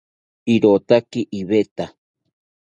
[0.53, 1.85] Irotaki iveta